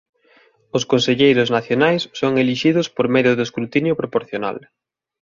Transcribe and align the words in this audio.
Os 0.77 0.83
conselleiros 0.91 1.51
nacionais 1.57 2.01
son 2.19 2.31
elixidos 2.41 2.87
por 2.95 3.05
medio 3.15 3.33
do 3.37 3.45
escrutinio 3.47 3.93
proporcional. 4.01 4.57